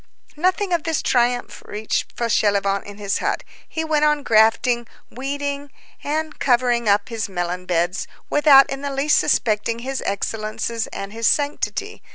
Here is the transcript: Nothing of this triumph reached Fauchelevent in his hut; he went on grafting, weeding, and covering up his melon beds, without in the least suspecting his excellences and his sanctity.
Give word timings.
Nothing 0.35 0.73
of 0.73 0.81
this 0.81 1.03
triumph 1.03 1.61
reached 1.63 2.15
Fauchelevent 2.15 2.85
in 2.85 2.97
his 2.97 3.19
hut; 3.19 3.43
he 3.69 3.83
went 3.83 4.03
on 4.03 4.23
grafting, 4.23 4.87
weeding, 5.11 5.69
and 6.03 6.39
covering 6.39 6.89
up 6.89 7.09
his 7.09 7.29
melon 7.29 7.67
beds, 7.67 8.07
without 8.27 8.67
in 8.71 8.81
the 8.81 8.89
least 8.89 9.19
suspecting 9.19 9.77
his 9.85 10.01
excellences 10.07 10.87
and 10.87 11.13
his 11.13 11.27
sanctity. 11.27 12.01